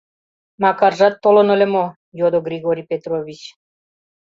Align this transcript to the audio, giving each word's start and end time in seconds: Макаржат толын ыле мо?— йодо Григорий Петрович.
Макаржат 0.61 1.15
толын 1.23 1.47
ыле 1.55 1.67
мо?— 1.73 1.85
йодо 2.19 2.39
Григорий 2.47 2.87
Петрович. 2.91 3.41